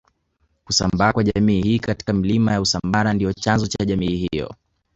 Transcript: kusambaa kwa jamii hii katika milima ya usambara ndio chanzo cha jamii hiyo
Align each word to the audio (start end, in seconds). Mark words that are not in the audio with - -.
kusambaa 0.65 1.13
kwa 1.13 1.23
jamii 1.23 1.61
hii 1.61 1.79
katika 1.79 2.13
milima 2.13 2.51
ya 2.51 2.61
usambara 2.61 3.13
ndio 3.13 3.33
chanzo 3.33 3.67
cha 3.67 3.85
jamii 3.85 4.27
hiyo 4.31 4.55